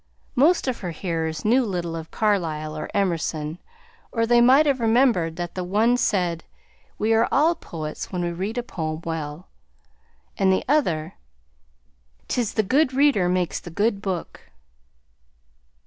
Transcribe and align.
Most 0.33 0.67
of 0.67 0.79
her 0.79 0.89
hearers 0.89 1.45
knew 1.45 1.63
little 1.63 1.95
of 1.95 2.09
Carlyle 2.09 2.75
or 2.75 2.89
Emerson, 2.91 3.59
or 4.11 4.25
they 4.25 4.41
might 4.41 4.65
have 4.65 4.79
remembered 4.79 5.35
that 5.35 5.53
the 5.53 5.63
one 5.63 5.95
said, 5.95 6.43
"We 6.97 7.13
are 7.13 7.27
all 7.31 7.53
poets 7.53 8.11
when 8.11 8.23
we 8.23 8.31
read 8.31 8.57
a 8.57 8.63
poem 8.63 9.01
well," 9.05 9.47
and 10.39 10.51
the 10.51 10.65
other, 10.67 11.13
"'T 12.27 12.41
is 12.41 12.55
the 12.55 12.63
good 12.63 12.93
reader 12.95 13.29
makes 13.29 13.59
the 13.59 13.69
good 13.69 14.01
book." 14.01 14.49